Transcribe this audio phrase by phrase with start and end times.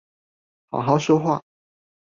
[0.71, 1.43] 好好說話